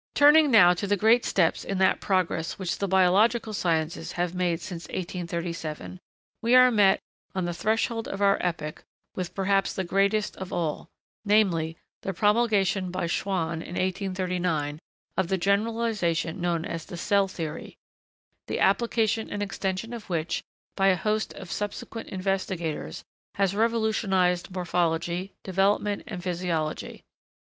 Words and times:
']Turning 0.16 0.50
now 0.50 0.74
to 0.74 0.88
the 0.88 0.96
great 0.96 1.24
steps 1.24 1.62
in 1.62 1.78
that 1.78 2.00
progress 2.00 2.58
which 2.58 2.78
the 2.78 2.88
biological 2.88 3.52
sciences 3.54 4.10
have 4.18 4.34
made 4.34 4.60
since 4.60 4.86
1837, 4.88 6.00
we 6.42 6.56
are 6.56 6.68
met, 6.68 6.98
on 7.32 7.44
the 7.44 7.54
threshold 7.54 8.08
of 8.08 8.20
our 8.20 8.38
epoch, 8.40 8.82
with 9.14 9.36
perhaps 9.36 9.72
the 9.72 9.84
greatest 9.84 10.34
of 10.38 10.52
all 10.52 10.88
namely, 11.24 11.76
the 12.02 12.12
promulgation 12.12 12.90
by 12.90 13.06
Schwann, 13.06 13.62
in 13.62 13.76
1839, 13.76 14.80
of 15.16 15.28
the 15.28 15.38
generalisation 15.38 16.40
known 16.40 16.64
as 16.64 16.84
the 16.84 16.96
'cell 16.96 17.28
theory,' 17.28 17.76
the 18.48 18.58
application 18.58 19.30
and 19.30 19.44
extension 19.44 19.92
of 19.92 20.10
which 20.10 20.42
by 20.74 20.88
a 20.88 20.96
host 20.96 21.32
of 21.34 21.52
subsequent 21.52 22.08
investigators 22.08 23.04
has 23.36 23.54
revolutionised 23.54 24.50
morphology, 24.50 25.34
development, 25.44 26.02
and 26.08 26.24
physiology. 26.24 27.04